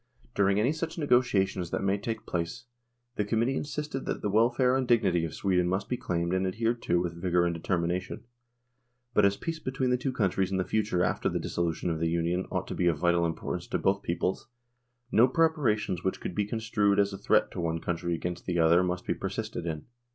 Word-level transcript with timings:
During 0.33 0.59
any 0.59 0.71
such 0.71 0.97
negotiations 0.97 1.69
that 1.69 1.83
may 1.83 1.95
take 1.99 2.25
place 2.25 2.65
the 3.17 3.23
Committee 3.23 3.55
insisted 3.55 4.07
that 4.07 4.23
the 4.23 4.31
welfare 4.31 4.75
and 4.75 4.87
dignity 4.87 5.23
of 5.25 5.35
Sweden 5.35 5.67
must 5.67 5.87
be 5.89 5.95
claimed 5.95 6.33
and 6.33 6.47
adhered 6.47 6.81
to 6.81 6.99
with 6.99 7.21
vigour 7.21 7.45
and 7.45 7.53
determination, 7.53 8.23
but 9.13 9.25
as 9.25 9.37
peace 9.37 9.59
between 9.59 9.91
the 9.91 9.99
two 9.99 10.11
countries 10.11 10.49
in 10.49 10.57
the 10.57 10.63
future 10.65 11.03
after 11.03 11.29
the 11.29 11.37
dissolution 11.37 11.91
of 11.91 11.99
the 11.99 12.09
Union 12.09 12.47
ought 12.49 12.65
to 12.65 12.73
be 12.73 12.87
of 12.87 12.97
vital 12.97 13.27
importance 13.27 13.67
to 13.67 13.77
both 13.77 14.01
peoples, 14.01 14.47
no 15.11 15.27
preparations 15.27 16.03
which 16.03 16.19
could 16.19 16.33
be 16.33 16.45
construed 16.45 16.97
as 16.97 17.13
a 17.13 17.17
threat 17.19 17.51
by 17.51 17.59
one 17.59 17.77
country 17.79 18.15
against 18.15 18.47
the 18.47 18.57
other 18.57 18.81
must 18.81 19.05
be 19.05 19.13
persisted 19.13 19.67
in. 19.67 19.85